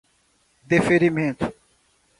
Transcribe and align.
deferimento 0.67 1.53